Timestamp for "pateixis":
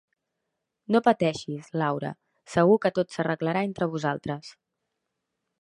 1.07-1.69